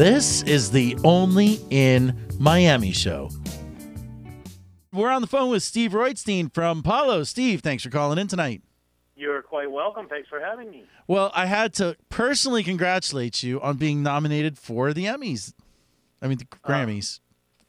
This 0.00 0.42
is 0.44 0.70
the 0.70 0.96
Only 1.04 1.60
in 1.68 2.16
Miami 2.38 2.90
show. 2.90 3.28
We're 4.94 5.10
on 5.10 5.20
the 5.20 5.26
phone 5.26 5.50
with 5.50 5.62
Steve 5.62 5.90
Roitstein 5.90 6.50
from 6.54 6.82
Palo. 6.82 7.22
Steve, 7.22 7.60
thanks 7.60 7.82
for 7.82 7.90
calling 7.90 8.18
in 8.18 8.26
tonight. 8.26 8.62
You're 9.14 9.42
quite 9.42 9.70
welcome. 9.70 10.08
Thanks 10.08 10.26
for 10.26 10.40
having 10.40 10.70
me. 10.70 10.84
Well, 11.06 11.30
I 11.34 11.44
had 11.44 11.74
to 11.74 11.98
personally 12.08 12.62
congratulate 12.64 13.42
you 13.42 13.60
on 13.60 13.76
being 13.76 14.02
nominated 14.02 14.56
for 14.56 14.94
the 14.94 15.04
Emmys. 15.04 15.52
I 16.22 16.28
mean, 16.28 16.38
the 16.38 16.46
Grammys. 16.46 17.20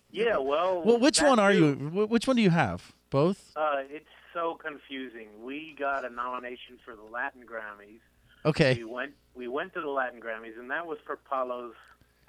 Yeah, 0.10 0.38
well. 0.38 0.84
well, 0.86 1.00
which 1.00 1.22
one 1.22 1.38
are 1.38 1.52
too. 1.52 1.92
you? 1.94 2.08
Which 2.08 2.28
one 2.28 2.38
do 2.38 2.42
you 2.42 2.52
have? 2.52 2.94
Both? 3.10 3.52
Uh, 3.58 3.82
it's 3.90 4.06
so 4.34 4.58
confusing. 4.64 5.28
We 5.44 5.76
got 5.78 6.06
a 6.06 6.10
nomination 6.10 6.80
for 6.86 6.96
the 6.96 7.04
Latin 7.04 7.42
Grammys. 7.42 8.00
Okay. 8.46 8.76
We 8.76 8.86
went 8.86 9.12
we 9.36 9.50
went 9.50 9.74
to 9.74 9.82
the 9.82 9.90
Latin 9.90 10.22
Grammys, 10.22 10.58
and 10.58 10.72
that 10.72 10.88
was 10.88 10.98
for 11.06 11.18
Palo's 11.30 11.74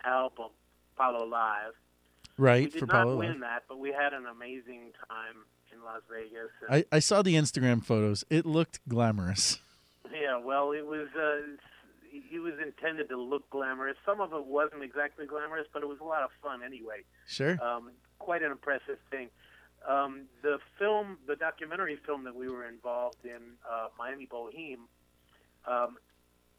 album, 0.05 0.49
Palo 0.97 1.25
Live. 1.27 1.73
Right, 2.39 2.65
we 2.65 2.71
did 2.71 2.81
for 2.81 2.87
not 2.87 3.05
Palo. 3.05 3.17
win 3.19 3.41
that, 3.41 3.65
but 3.69 3.79
we 3.79 3.91
had 3.93 4.13
an 4.15 4.27
amazing 4.27 4.93
time 5.09 5.45
in 5.73 5.83
Las 5.85 6.03
Vegas. 6.11 6.51
I, 6.69 6.85
I 6.95 6.99
saw 6.99 7.23
the 7.23 7.35
Instagram 7.35 7.85
photos. 7.85 8.25
It 8.31 8.47
looked 8.47 8.81
glamorous. 8.89 9.59
yeah, 10.13 10.39
well, 10.43 10.73
it 10.73 10.87
was 10.87 11.09
uh, 11.17 11.57
it 12.13 12.39
was 12.41 12.55
intended 12.63 13.09
to 13.11 13.17
look 13.21 13.49
glamorous. 13.51 13.97
Some 14.05 14.21
of 14.21 14.33
it 14.33 14.47
wasn't 14.47 14.83
exactly 14.83 15.27
glamorous, 15.27 15.67
but 15.73 15.83
it 15.83 15.89
was 15.89 15.99
a 16.01 16.05
lot 16.05 16.23
of 16.23 16.31
fun 16.43 16.61
anyway. 16.65 17.05
Sure. 17.27 17.59
um, 17.63 17.93
quite 18.19 18.43
an 18.43 18.51
impressive 18.51 18.99
thing. 19.11 19.29
Um, 19.89 20.27
the 20.43 20.59
film, 20.79 21.19
the 21.27 21.37
documentary 21.37 21.99
film 22.07 22.25
that 22.25 22.35
we 22.35 22.49
were 22.49 22.67
involved 22.69 23.25
in, 23.25 23.57
uh, 23.69 23.89
Miami 23.99 24.27
Boheme, 24.31 24.87
um, 25.67 25.97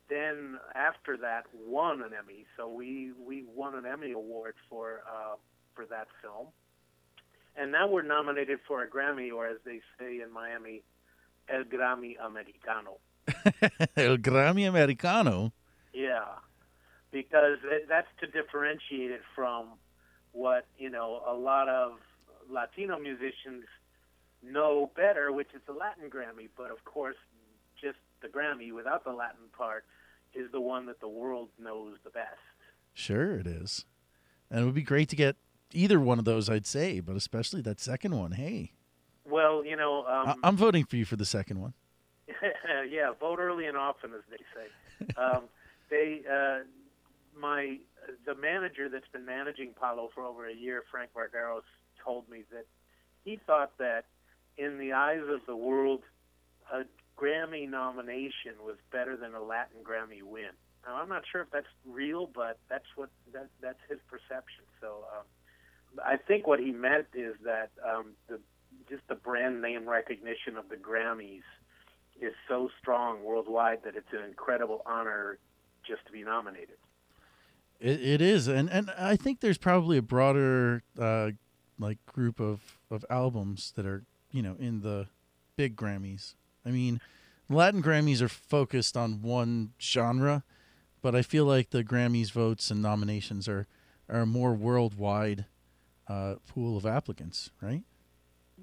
then 0.10 0.60
after 0.76 1.18
that 1.18 1.46
won 1.54 2.02
an 2.02 2.12
Emmy. 2.18 2.46
So 2.58 2.68
we 2.68 3.12
we 3.18 3.44
won 3.44 3.76
an 3.76 3.86
Emmy 3.86 4.12
award 4.12 4.56
for 4.70 5.02
uh, 5.08 5.36
for 5.76 5.86
that 5.86 6.08
film, 6.22 6.48
and 7.56 7.72
now 7.72 7.88
we're 7.88 8.02
nominated 8.02 8.60
for 8.68 8.84
a 8.84 8.88
Grammy, 8.88 9.32
or 9.32 9.48
as 9.48 9.58
they 9.66 9.82
say 10.00 10.22
in 10.22 10.32
Miami, 10.32 10.84
El 11.50 11.64
Grammy 11.64 12.16
Americano. 12.23 12.98
El 13.98 14.18
Grammy 14.18 14.68
Americano. 14.68 15.54
Yeah, 15.94 16.26
because 17.12 17.60
it, 17.64 17.88
that's 17.88 18.08
to 18.20 18.28
differentiate 18.28 19.12
it 19.12 19.22
from 19.36 19.67
what 20.32 20.66
you 20.78 20.90
know 20.90 21.22
a 21.28 21.34
lot 21.34 21.70
of 21.70 21.94
Latino 22.50 23.00
musicians 23.00 23.64
know 24.42 24.92
better, 24.95 25.32
which 25.32 25.50
is 25.56 25.62
the 25.66 25.73
Latin 25.73 26.10
Grammy. 26.10 26.50
But 26.58 26.72
of 26.72 26.84
course, 26.84 27.16
the 28.24 28.28
Grammy 28.30 28.74
without 28.74 29.04
the 29.04 29.12
Latin 29.12 29.46
part 29.56 29.86
is 30.34 30.52
the 30.52 30.60
one 30.62 30.88
that 30.88 31.00
the 31.00 31.08
world 31.08 31.50
knows 31.62 31.98
the 32.04 32.10
best. 32.10 32.40
Sure, 32.94 33.36
it 33.38 33.46
is. 33.46 33.86
And 34.50 34.62
it 34.62 34.66
would 34.66 34.74
be 34.74 34.82
great 34.82 35.10
to 35.10 35.16
get 35.16 35.36
either 35.72 36.00
one 36.00 36.18
of 36.20 36.26
those, 36.26 36.50
I'd 36.50 36.66
say, 36.66 37.00
but 37.00 37.16
especially 37.16 37.62
that 37.62 37.80
second 37.80 38.18
one. 38.18 38.32
Hey, 38.32 38.72
Well, 39.26 39.64
you 39.64 39.76
know, 39.76 40.04
I- 40.04 40.32
um, 40.32 40.40
I'm 40.44 40.58
voting 40.58 40.86
for 40.86 40.96
you 40.96 41.06
for 41.06 41.16
the 41.16 41.26
second 41.26 41.60
one. 41.62 41.74
yeah, 42.90 43.12
vote 43.20 43.40
early 43.40 43.66
and 43.68 43.78
often, 43.78 44.12
as 44.14 44.22
they 44.32 44.38
say. 44.56 44.68
Um, 45.18 45.44
they, 45.90 46.22
uh, 46.32 46.60
my, 47.38 47.78
the 48.26 48.36
manager 48.36 48.88
that's 48.88 49.08
been 49.12 49.26
managing 49.26 49.72
Palo 49.78 50.10
for 50.16 50.24
over 50.24 50.48
a 50.48 50.54
year, 50.54 50.84
Frank 50.90 51.10
Vargaros, 51.14 51.64
told 52.04 52.30
me 52.30 52.44
that 52.52 52.66
he 53.26 53.38
thought 53.46 53.78
that, 53.80 54.06
in 54.58 54.78
the 54.78 54.94
eyes 54.94 55.20
of 55.28 55.42
the 55.46 55.56
world, 55.58 56.02
a 56.72 56.84
Grammy 57.17 57.69
nomination 57.69 58.56
was 58.66 58.75
better 58.92 59.16
than 59.16 59.33
a 59.33 59.42
Latin 59.42 59.78
Grammy 59.83 60.23
win. 60.23 60.52
Now, 60.86 60.95
I'm 60.95 61.09
not 61.09 61.23
sure 61.31 61.42
if 61.42 61.50
that's 61.52 61.67
real, 61.86 62.28
but 62.33 62.59
that's 62.70 62.86
what 62.95 63.09
that, 63.33 63.47
that's 63.61 63.80
his 63.89 64.00
perception. 64.09 64.66
So, 64.81 65.05
um, 65.17 65.25
I 66.03 66.17
think 66.17 66.47
what 66.47 66.59
he 66.59 66.72
meant 66.72 67.08
is 67.14 67.36
that 67.44 67.70
um, 67.88 68.14
the 68.28 68.39
just 68.89 69.08
the 69.08 69.16
brand 69.16 69.61
name 69.61 69.88
recognition 69.88 70.58
of 70.58 70.67
the 70.70 70.76
Grammys 70.76 71.43
is 72.20 72.33
so 72.48 72.70
strong 72.80 73.23
worldwide 73.23 73.83
that 73.83 73.95
it's 73.95 74.11
an 74.11 74.23
incredible 74.27 74.82
honor 74.86 75.38
just 75.88 76.05
to 76.05 76.11
be 76.11 76.23
nominated. 76.23 76.77
It, 77.80 78.02
it 78.02 78.21
is, 78.21 78.48
and 78.48 78.70
and 78.70 78.92
I 78.98 79.15
think 79.15 79.39
there's 79.39 79.58
probably 79.58 79.98
a 79.98 80.02
broader 80.02 80.83
uh, 80.99 81.32
like 81.80 82.04
group 82.05 82.39
of 82.39 82.77
of 82.89 83.05
albums 83.09 83.73
that 83.76 83.86
are 83.86 84.04
you 84.32 84.42
know 84.42 84.55
in 84.59 84.82
the 84.82 85.08
big 85.55 85.76
Grammys. 85.76 86.36
I 86.66 86.72
mean, 86.72 87.02
Latin 87.50 87.84
Grammys 87.84 88.22
are 88.22 88.30
focused 88.30 88.96
on 88.96 89.22
one 89.22 89.74
genre, 89.82 90.44
but 91.02 91.16
I 91.16 91.22
feel 91.22 91.46
like 91.46 91.70
the 91.70 91.84
Grammys 91.84 92.32
votes 92.32 92.72
and 92.72 92.82
nominations 92.82 93.48
are 93.48 93.68
are 94.10 94.22
a 94.22 94.26
more 94.26 94.54
worldwide 94.54 95.46
uh, 96.08 96.36
pool 96.48 96.78
of 96.78 96.86
applicants, 96.86 97.52
right? 97.62 97.84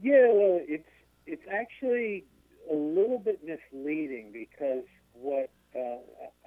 Yeah, 0.03 0.29
well, 0.33 0.61
it's 0.63 0.89
it's 1.27 1.47
actually 1.51 2.25
a 2.71 2.75
little 2.75 3.19
bit 3.19 3.41
misleading 3.45 4.33
because 4.33 4.85
what 5.13 5.51
uh, 5.75 5.99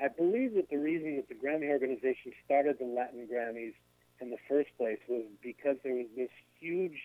I 0.01 0.07
believe 0.09 0.55
that 0.55 0.69
the 0.69 0.77
reason 0.77 1.15
that 1.17 1.29
the 1.29 1.35
Grammy 1.35 1.69
organization 1.69 2.33
started 2.45 2.77
the 2.79 2.85
Latin 2.85 3.27
Grammys 3.31 3.73
in 4.19 4.29
the 4.29 4.37
first 4.47 4.69
place 4.77 4.99
was 5.07 5.23
because 5.41 5.77
there 5.83 5.95
was 5.95 6.07
this 6.15 6.29
huge 6.59 6.99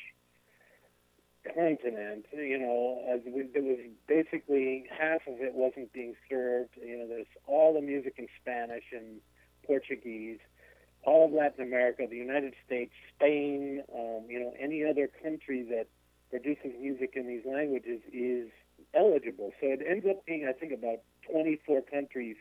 continent, 1.54 2.26
you 2.32 2.58
know, 2.58 3.02
as 3.12 3.20
we, 3.24 3.42
was 3.60 3.78
basically 4.06 4.86
half 4.90 5.20
of 5.26 5.40
it 5.40 5.54
wasn't 5.54 5.92
being 5.92 6.14
served. 6.28 6.70
You 6.76 6.98
know, 6.98 7.08
there's 7.08 7.26
all 7.46 7.74
the 7.74 7.80
music 7.80 8.14
in 8.18 8.28
Spanish 8.40 8.84
and 8.92 9.20
Portuguese, 9.66 10.38
all 11.04 11.26
of 11.26 11.32
Latin 11.32 11.66
America, 11.66 12.06
the 12.08 12.16
United 12.16 12.54
States, 12.66 12.92
Spain, 13.14 13.82
um, 13.94 14.26
you 14.28 14.40
know, 14.40 14.52
any 14.58 14.84
other 14.84 15.08
country 15.22 15.62
that 15.70 15.86
produces 16.30 16.72
music 16.80 17.12
in 17.14 17.26
these 17.26 17.44
languages 17.46 18.00
is 18.12 18.48
eligible. 18.94 19.52
So 19.60 19.68
it 19.68 19.80
ends 19.86 20.06
up 20.08 20.24
being, 20.26 20.46
I 20.48 20.52
think, 20.52 20.72
about 20.72 21.00
24 21.30 21.82
countries 21.82 22.36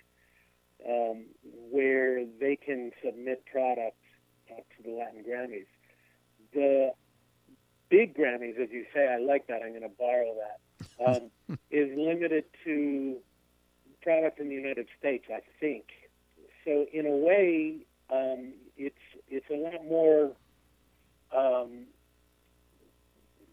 um, 0.87 1.25
where 1.43 2.25
they 2.39 2.55
can 2.55 2.91
submit 3.03 3.43
products 3.51 3.95
to 4.47 4.83
the 4.83 4.91
Latin 4.91 5.23
Grammys. 5.23 5.67
The 6.53 6.91
Grammys, 8.17 8.59
as 8.59 8.69
you 8.71 8.85
say, 8.93 9.07
I 9.07 9.17
like 9.17 9.47
that. 9.47 9.61
I'm 9.61 9.69
going 9.69 9.81
to 9.81 9.89
borrow 9.89 10.33
that. 10.35 11.05
Um, 11.05 11.57
is 11.71 11.89
limited 11.97 12.45
to 12.63 13.17
product 14.01 14.39
in 14.39 14.49
the 14.49 14.55
United 14.55 14.87
States, 14.99 15.25
I 15.29 15.41
think. 15.59 15.85
So 16.65 16.85
in 16.91 17.05
a 17.05 17.15
way, 17.15 17.77
um, 18.09 18.53
it's 18.77 18.95
it's 19.29 19.49
a 19.49 19.55
lot 19.55 19.85
more 19.85 20.31
um, 21.35 21.85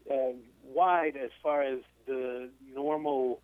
uh, 0.09 0.33
wide 0.63 1.15
as 1.17 1.31
far 1.41 1.61
as 1.61 1.79
the 2.05 2.49
normal 2.73 3.41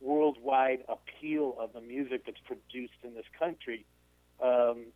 worldwide 0.00 0.84
appeal 0.88 1.56
of 1.58 1.72
the 1.72 1.80
music 1.80 2.26
that's 2.26 2.40
produced 2.44 2.98
in 3.04 3.14
this 3.14 3.24
country. 3.38 3.84
Um, 4.42 4.86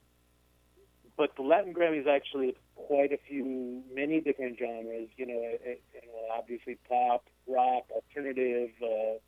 but 1.16 1.34
the 1.36 1.42
Latin 1.42 1.72
Grammys 1.72 2.06
actually 2.06 2.46
have 2.46 2.56
quite 2.74 3.12
a 3.12 3.18
few, 3.28 3.82
many 3.94 4.20
different 4.20 4.58
genres. 4.58 5.08
You 5.16 5.26
know, 5.26 5.40
it, 5.40 5.82
it, 5.94 6.04
obviously 6.36 6.78
pop, 6.88 7.24
rock, 7.46 7.84
alternative, 7.90 8.70
uh, 8.82 9.18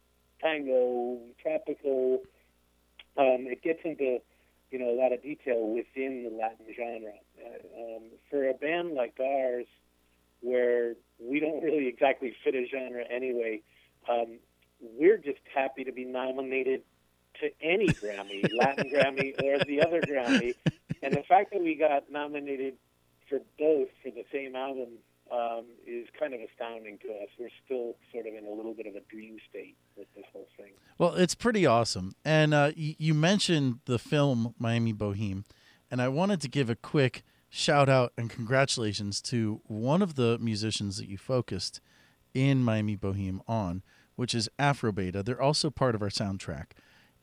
tango, 0.41 1.19
tropical. 1.41 2.23
Um, 3.17 3.47
it 3.49 3.63
gets 3.63 3.81
into 3.85 4.19
you 4.71 4.79
know 4.79 4.91
a 4.91 4.97
lot 5.01 5.13
of 5.13 5.23
detail 5.23 5.67
within 5.67 6.25
the 6.25 6.31
Latin 6.31 6.67
genre. 6.77 7.13
Uh, 7.39 7.97
um, 7.97 8.03
for 8.31 8.49
a 8.49 8.55
band 8.55 8.95
like 8.95 9.15
ours, 9.21 9.67
where 10.41 10.95
we 11.19 11.41
don't 11.41 11.63
really 11.63 11.89
exactly 11.89 12.35
fit 12.45 12.55
a 12.55 12.67
genre 12.67 13.05
anyway, 13.11 13.61
um, 14.09 14.39
we're 14.81 15.19
just 15.19 15.41
happy 15.55 15.85
to 15.85 15.93
be 15.93 16.05
nominated 16.05 16.83
to 17.41 17.51
any 17.63 17.89
Grammy, 17.89 18.49
Latin 18.57 18.91
Grammy 18.91 19.35
or 19.43 19.65
the 19.65 19.83
other 19.83 20.01
Grammy. 20.01 20.55
And 21.03 21.15
the 21.15 21.23
fact 21.29 21.53
that 21.53 21.63
we 21.63 21.75
got 21.75 22.11
nominated 22.11 22.75
for 23.29 23.41
both 23.59 23.89
for 24.03 24.11
the 24.11 24.25
same 24.33 24.57
album 24.57 24.89
um, 25.31 25.67
is 25.87 26.07
kind 26.19 26.33
of 26.33 26.41
astounding 26.41 26.99
to 26.99 27.09
us. 27.09 27.29
We're 27.39 27.51
still 27.65 27.97
sort 28.13 28.27
of 28.27 28.35
in 28.35 28.47
a 28.47 28.51
little 28.51 28.73
bit 28.75 28.87
of 28.87 28.95
a 28.95 29.01
dream 29.11 29.37
state 29.49 29.77
with 29.97 30.07
this 30.17 30.25
whole 30.33 30.49
thing. 30.57 30.73
Well, 30.97 31.15
it's 31.15 31.35
pretty 31.35 31.67
awesome. 31.67 32.15
And 32.25 32.55
uh, 32.55 32.73
y- 32.77 32.97
you 32.99 33.15
mentioned 33.15 33.81
the 33.85 33.99
film 33.99 34.55
Miami 34.59 34.93
Boheme, 34.95 35.45
and 35.91 36.01
I 36.01 36.09
wanted 36.09 36.41
to 36.43 36.49
give 36.49 36.71
a 36.71 36.75
quick 36.75 37.23
shout 37.51 37.89
out 37.89 38.13
and 38.17 38.31
congratulations 38.31 39.21
to 39.23 39.61
one 39.65 40.03
of 40.03 40.15
the 40.15 40.39
musicians 40.39 40.97
that 40.97 41.09
you 41.09 41.19
focused 41.19 41.81
in 42.35 42.63
Miami 42.63 42.97
Boheme 42.97 43.41
on, 43.47 43.83
which 44.17 44.35
is 44.35 44.49
Afrobeta. 44.59 45.25
They're 45.25 45.41
also 45.41 45.71
part 45.71 45.95
of 45.95 46.03
our 46.03 46.09
soundtrack, 46.09 46.73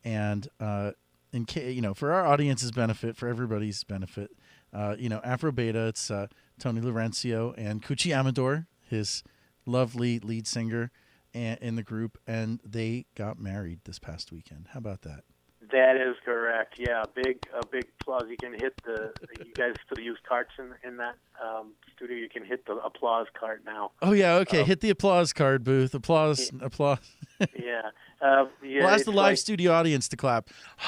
and 0.04 0.48
uh, 0.60 0.92
in 1.36 1.44
ca- 1.44 1.70
you 1.70 1.82
know, 1.82 1.94
for 1.94 2.12
our 2.12 2.26
audience's 2.26 2.72
benefit, 2.72 3.16
for 3.16 3.28
everybody's 3.28 3.84
benefit, 3.84 4.30
uh, 4.72 4.96
you 4.98 5.08
know, 5.08 5.20
Afrobeta. 5.20 5.88
It's 5.88 6.10
uh, 6.10 6.26
Tony 6.58 6.80
Laurencio 6.80 7.54
and 7.56 7.82
Cuci 7.82 8.16
Amador, 8.16 8.66
his 8.88 9.22
lovely 9.66 10.18
lead 10.18 10.46
singer, 10.46 10.90
and, 11.34 11.58
in 11.60 11.76
the 11.76 11.82
group, 11.82 12.18
and 12.26 12.60
they 12.64 13.04
got 13.14 13.38
married 13.38 13.80
this 13.84 13.98
past 13.98 14.32
weekend. 14.32 14.68
How 14.72 14.78
about 14.78 15.02
that? 15.02 15.24
That 15.72 15.96
is 15.96 16.14
correct. 16.24 16.76
Yeah, 16.78 17.02
big 17.14 17.44
a 17.52 17.66
big 17.66 17.86
applause. 18.00 18.24
You 18.28 18.36
can 18.36 18.52
hit 18.52 18.80
the. 18.84 19.12
You 19.38 19.52
guys 19.52 19.74
still 19.84 20.02
use 20.02 20.18
carts 20.26 20.52
in 20.58 20.72
in 20.88 20.96
that 20.98 21.16
um, 21.42 21.72
studio. 21.94 22.16
You 22.16 22.28
can 22.28 22.44
hit 22.44 22.66
the 22.66 22.74
applause 22.74 23.26
cart 23.38 23.62
now. 23.66 23.90
Oh 24.00 24.12
yeah, 24.12 24.34
okay. 24.36 24.60
Um, 24.60 24.66
Hit 24.66 24.80
the 24.80 24.90
applause 24.90 25.32
card 25.32 25.64
booth. 25.64 25.94
Applause, 25.94 26.50
applause. 26.60 26.98
Yeah. 27.58 27.90
Um, 28.20 28.48
yeah. 28.62 28.84
well, 28.84 28.94
ask 28.94 29.04
the 29.04 29.10
live 29.10 29.32
like- 29.32 29.38
studio 29.38 29.72
audience 29.72 30.08
to 30.08 30.16
clap. 30.16 30.48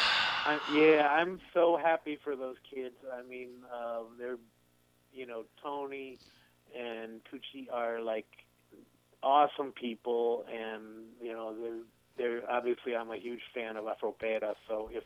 I, 0.47 0.59
yeah, 0.73 1.07
I'm 1.09 1.41
so 1.53 1.77
happy 1.77 2.19
for 2.25 2.35
those 2.35 2.57
kids. 2.73 2.95
I 3.13 3.23
mean, 3.29 3.49
uh, 3.71 4.01
they're, 4.19 4.39
you 5.13 5.27
know, 5.27 5.45
Tony 5.63 6.19
and 6.79 7.21
Tucci 7.25 7.67
are 7.71 8.01
like 8.01 8.27
awesome 9.23 9.73
people, 9.73 10.47
and 10.51 10.83
you 11.21 11.33
know, 11.33 11.55
they're 11.61 11.83
they're 12.17 12.51
obviously 12.51 12.97
I'm 12.97 13.11
a 13.11 13.19
huge 13.19 13.43
fan 13.55 13.77
of 13.77 13.85
Afrobeta. 13.85 14.55
So 14.69 14.89
if 14.91 15.05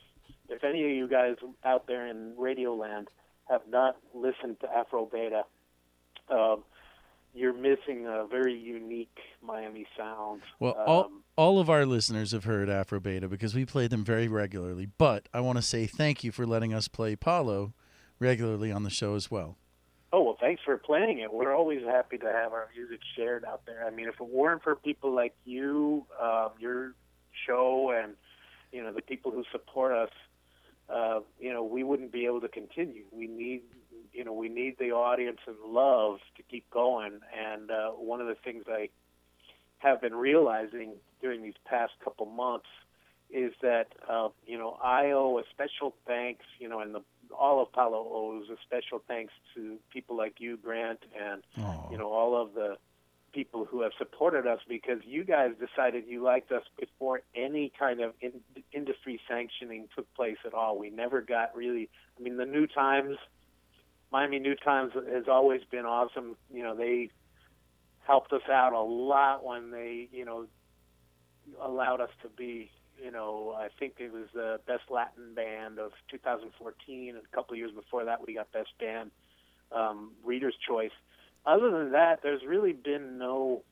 if 0.49 0.63
any 0.63 0.85
of 0.85 0.91
you 0.91 1.09
guys 1.09 1.37
out 1.65 1.87
there 1.89 2.07
in 2.07 2.35
Radio 2.39 2.75
Land 2.75 3.09
have 3.49 3.63
not 3.69 3.97
listened 4.15 4.61
to 4.61 4.67
Afrobeta, 4.69 5.43
um, 6.31 6.63
you're 7.35 7.55
missing 7.55 8.07
a 8.07 8.27
very 8.27 8.55
unique 8.55 9.17
Miami 9.43 9.87
sound. 9.97 10.43
Well, 10.61 10.73
all 10.73 11.05
Um, 11.05 11.23
all 11.37 11.59
of 11.59 11.71
our 11.71 11.87
listeners 11.87 12.33
have 12.33 12.45
heard 12.45 12.69
Afrobeta 12.69 13.29
because 13.29 13.55
we 13.55 13.65
play 13.65 13.87
them 13.87 14.05
very 14.05 14.29
regularly. 14.29 14.87
But 14.99 15.29
I 15.33 15.41
want 15.41 15.57
to 15.57 15.63
say 15.63 15.87
thank 15.87 16.23
you 16.23 16.31
for 16.31 16.47
letting 16.47 16.75
us 16.75 16.89
play 16.89 17.17
Palo 17.17 17.73
regularly 18.19 18.71
on 18.71 18.83
the 18.83 18.91
show 18.91 19.15
as 19.15 19.31
well. 19.31 19.57
Oh 20.13 20.23
well, 20.23 20.37
thanks 20.39 20.63
for 20.63 20.77
playing 20.77 21.21
it. 21.21 21.33
We're 21.33 21.55
always 21.55 21.83
happy 21.85 22.19
to 22.19 22.27
have 22.27 22.53
our 22.53 22.69
music 22.77 23.01
shared 23.17 23.47
out 23.47 23.63
there. 23.65 23.87
I 23.87 23.91
mean, 23.91 24.09
if 24.09 24.21
it 24.21 24.29
weren't 24.29 24.63
for 24.63 24.77
people 24.77 25.15
like 25.15 25.35
you, 25.47 26.05
um, 26.21 26.51
your 26.59 26.95
show, 27.47 27.93
and 27.99 28.13
you 28.73 28.83
know 28.83 28.93
the 28.93 29.01
people 29.01 29.31
who 29.33 29.43
support 29.51 29.93
us, 29.93 30.11
uh, 30.91 31.21
you 31.41 31.51
know, 31.51 31.65
we 31.65 31.83
wouldn't 31.83 32.13
be 32.13 32.27
able 32.27 32.43
to 32.43 32.49
continue. 32.49 33.05
We 33.11 33.27
need, 33.27 33.63
you 34.13 34.25
know, 34.25 34.33
we 34.33 34.49
need 34.49 34.77
the 34.79 34.93
audience 34.93 35.39
and 35.47 35.57
love 35.67 36.19
to 36.37 36.43
keep 36.43 36.69
going. 36.71 37.21
And 37.37 37.71
uh, 37.71 37.91
one 37.91 38.21
of 38.21 38.27
the 38.27 38.37
things 38.45 38.65
I 38.69 38.91
have 39.79 40.01
been 40.01 40.15
realizing 40.15 40.95
during 41.21 41.43
these 41.43 41.55
past 41.65 41.93
couple 42.05 42.27
months 42.27 42.67
is 43.31 43.53
that 43.63 43.87
uh, 44.09 44.29
you 44.47 44.59
know 44.59 44.79
I 44.83 45.11
owe 45.13 45.39
a 45.39 45.43
special 45.51 45.95
thanks, 46.07 46.45
you 46.59 46.69
know, 46.69 46.81
and 46.81 46.95
the 46.95 47.01
all 47.37 47.63
of 47.63 47.73
Palo 47.73 48.07
owes 48.13 48.49
a 48.51 48.57
special 48.63 49.03
thanks 49.09 49.33
to 49.55 49.79
people 49.91 50.17
like 50.17 50.35
you, 50.39 50.59
Grant, 50.59 51.01
and 51.19 51.43
Aw. 51.59 51.91
you 51.91 51.99
know 51.99 52.13
all 52.13 52.41
of 52.41 52.55
the 52.55 52.77
people 53.33 53.65
who 53.65 53.81
have 53.81 53.93
supported 53.97 54.47
us 54.47 54.61
because 54.69 54.99
you 55.07 55.25
guys 55.25 55.53
decided 55.59 56.05
you 56.07 56.23
liked 56.23 56.53
us 56.53 56.65
before 56.79 57.23
any 57.35 57.73
kind 57.79 58.01
of 58.01 58.13
in, 58.21 58.33
industry 58.73 59.19
sanctioning 59.27 59.89
took 59.97 60.13
place 60.15 60.37
at 60.45 60.53
all. 60.53 60.79
We 60.79 60.91
never 60.91 61.23
got 61.23 61.57
really. 61.57 61.89
I 62.19 62.23
mean, 62.23 62.37
the 62.37 62.45
New 62.45 62.67
Times, 62.67 63.17
Miami 64.13 64.39
New 64.39 64.55
Times, 64.55 64.93
has 64.95 65.25
always 65.29 65.63
been 65.71 65.87
awesome. 65.87 66.37
You 66.53 66.63
know, 66.63 66.77
they 66.77 67.11
helped 68.07 68.33
us 68.33 68.43
out 68.51 68.73
a 68.73 68.81
lot 68.81 69.45
when 69.45 69.71
they, 69.71 70.09
you 70.13 70.25
know, 70.25 70.47
allowed 71.61 72.01
us 72.01 72.11
to 72.23 72.29
be. 72.29 72.71
You 73.03 73.11
know, 73.11 73.57
I 73.59 73.69
think 73.81 73.95
it 73.99 74.13
was 74.13 74.27
the 74.33 74.61
best 74.67 74.83
Latin 74.89 75.35
band 75.35 75.81
of 75.81 75.91
2014, 76.11 77.09
and 77.09 77.19
a 77.19 77.37
couple 77.37 77.55
of 77.55 77.59
years 77.59 77.73
before 77.73 78.05
that, 78.05 78.25
we 78.25 78.35
got 78.35 78.53
best 78.53 78.69
band 78.79 79.11
um, 79.75 80.13
Reader's 80.25 80.55
Choice. 80.67 80.93
Other 81.45 81.71
than 81.71 81.93
that, 81.93 82.21
there's 82.23 82.43
really 82.47 82.73
been 82.73 83.19
no 83.19 83.63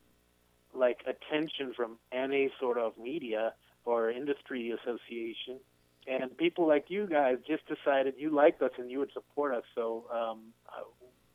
like 0.75 1.01
attention 1.07 1.73
from 1.75 1.99
any 2.13 2.51
sort 2.61 2.79
of 2.79 2.97
media 2.99 3.53
or 3.85 4.11
industry 4.11 4.71
association. 4.71 5.61
And 6.07 6.37
people 6.37 6.67
like 6.67 6.87
you 6.89 7.07
guys 7.07 7.37
just 7.47 7.63
decided 7.67 8.15
you 8.19 8.31
liked 8.31 8.63
us 8.63 8.73
and 8.79 8.91
you 8.91 8.99
would 8.99 9.13
support 9.13 9.55
us. 9.55 9.65
So 9.75 10.07
um, 10.13 10.41
uh, 10.69 10.83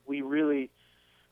we 0.06 0.22
really 0.22 0.72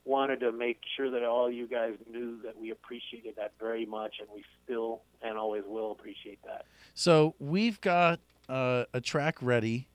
wanted 0.06 0.40
to 0.42 0.52
make 0.52 0.80
sure 0.98 1.10
that 1.12 1.24
all 1.24 1.50
you 1.50 1.68
guys 1.68 1.94
knew 2.10 2.42
that 2.44 2.60
we 2.60 2.72
appreciated 2.72 3.36
that 3.38 3.54
very 3.60 3.86
much, 3.86 4.16
and 4.20 4.28
we 4.34 4.44
still 4.64 5.02
and 5.22 5.38
always 5.38 5.64
will 5.66 5.92
appreciate 5.92 6.40
that. 6.46 6.66
So 6.94 7.36
we've 7.40 7.80
got 7.82 8.20
uh, 8.50 8.86
a 8.94 9.02
track 9.02 9.38
ready. 9.42 9.88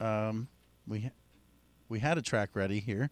Um, 0.00 0.48
we 0.86 1.10
we 1.88 2.00
had 2.00 2.18
a 2.18 2.22
track 2.22 2.50
ready 2.54 2.80
here 2.80 3.10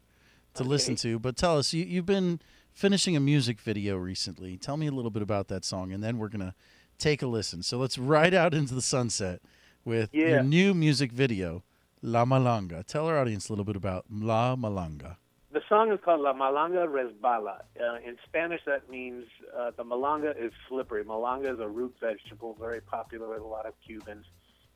to 0.55 0.65
listen 0.65 0.97
to, 0.97 1.19
but 1.19 1.37
tell 1.37 1.57
us 1.57 1.73
you, 1.73 1.85
you've 1.85 2.07
been 2.07 2.41
finishing 2.75 3.17
a 3.17 3.21
music 3.21 3.59
video 3.61 3.97
recently. 3.97 4.59
Tell 4.59 4.77
me 4.77 4.87
a 4.87 4.93
little 4.93 5.11
bit 5.11 5.23
about 5.23 5.49
that 5.49 5.65
song, 5.65 5.93
and 5.93 6.05
then 6.05 6.19
we're 6.19 6.29
gonna 6.29 6.55
take 6.99 7.23
a 7.23 7.27
listen. 7.27 7.63
So 7.63 7.79
let's 7.79 7.97
ride 7.97 8.35
out 8.35 8.53
into 8.53 8.75
the 8.75 8.83
sunset 8.83 9.41
with 9.85 10.11
Yeah. 10.13 10.29
your 10.29 10.43
new 10.43 10.75
music 10.75 11.13
video, 11.13 11.63
La 12.03 12.25
Malanga. 12.25 12.85
Tell 12.85 13.07
our 13.07 13.19
audience 13.19 13.49
a 13.49 13.53
little 13.53 13.65
bit 13.65 13.77
about 13.77 14.05
La 14.11 14.57
Malanga. 14.57 15.17
The 15.53 15.63
song 15.69 15.93
is 15.93 16.01
called 16.03 16.21
La 16.23 16.33
Malanga 16.33 16.87
Resbala. 16.87 17.61
Uh, 17.79 17.97
in 18.07 18.17
Spanish, 18.25 18.63
that 18.67 18.89
means 18.89 19.27
uh, 19.55 19.71
the 19.77 19.85
malanga 19.85 20.35
is 20.43 20.51
slippery. 20.67 21.05
Malanga 21.05 21.53
is 21.53 21.61
a 21.61 21.69
root 21.69 21.95
vegetable, 22.01 22.57
very 22.59 22.81
popular 22.81 23.29
with 23.29 23.43
a 23.43 23.47
lot 23.47 23.67
of 23.67 23.75
Cubans. 23.87 24.25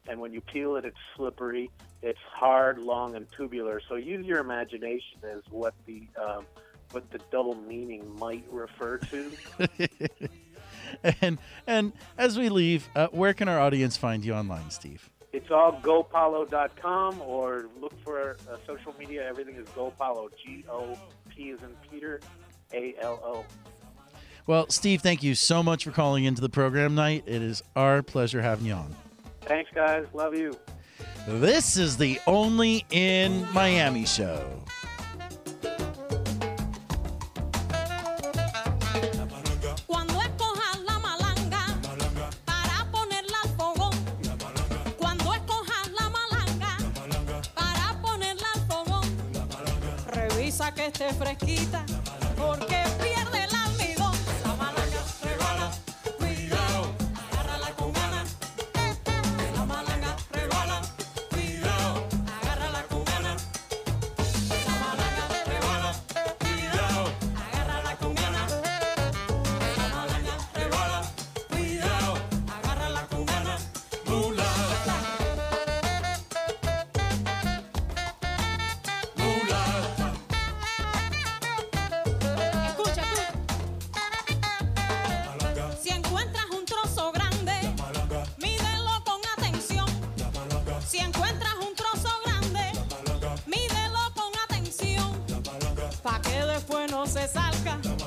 And 0.06 0.20
when 0.20 0.32
you 0.34 0.40
peel 0.42 0.76
it, 0.76 0.84
it's 0.84 0.96
slippery. 1.16 1.70
It's 2.02 2.18
hard, 2.30 2.78
long, 2.78 3.16
and 3.16 3.26
tubular. 3.32 3.80
So 3.88 3.94
use 3.94 4.26
your 4.26 4.38
imagination 4.38 5.18
as 5.24 5.40
what 5.50 5.74
the 5.86 6.06
um, 6.22 6.44
what 6.92 7.10
the 7.10 7.18
double 7.32 7.54
meaning 7.56 8.14
might 8.18 8.44
refer 8.50 8.98
to. 8.98 9.32
and 11.20 11.38
and 11.66 11.92
as 12.18 12.38
we 12.38 12.48
leave, 12.48 12.88
uh, 12.94 13.08
where 13.08 13.34
can 13.34 13.48
our 13.48 13.60
audience 13.60 13.96
find 13.96 14.24
you 14.24 14.34
online, 14.34 14.70
Steve? 14.70 15.10
It's 15.32 15.50
all 15.50 15.80
gopalo.com 15.82 17.20
or 17.20 17.68
look 17.80 17.92
for 18.02 18.36
uh, 18.50 18.56
social 18.66 18.94
media. 18.98 19.26
Everything 19.28 19.56
is 19.56 19.68
gopalo. 19.68 20.28
G 20.42 20.64
O 20.70 20.96
P 21.28 21.50
is 21.50 21.60
in 21.62 21.74
Peter, 21.90 22.20
A 22.72 22.94
L 23.00 23.20
O. 23.22 23.44
Well, 24.46 24.68
Steve, 24.70 25.02
thank 25.02 25.22
you 25.22 25.34
so 25.34 25.62
much 25.62 25.84
for 25.84 25.90
calling 25.90 26.24
into 26.24 26.40
the 26.40 26.48
program 26.48 26.94
night. 26.94 27.24
It 27.26 27.42
is 27.42 27.62
our 27.74 28.02
pleasure 28.02 28.40
having 28.40 28.66
you 28.66 28.74
on. 28.74 28.94
Thanks, 29.42 29.70
guys. 29.74 30.06
Love 30.12 30.36
you. 30.36 30.56
This 31.26 31.76
is 31.76 31.96
the 31.96 32.20
Only 32.26 32.86
in 32.90 33.46
Miami 33.52 34.06
show. 34.06 34.62
Esté 50.86 51.12
fresquita 51.12 51.84
se 97.16 97.28
salga. 97.28 98.05